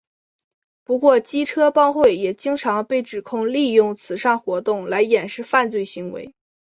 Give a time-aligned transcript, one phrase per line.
[0.83, 6.33] 不过机车帮会也经常被指控利用慈善活动来掩饰犯罪行为。